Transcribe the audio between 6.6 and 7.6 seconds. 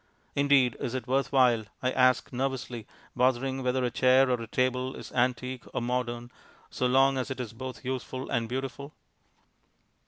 so long as it is